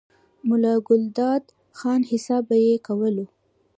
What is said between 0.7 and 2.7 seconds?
ګلداد خان، حساب به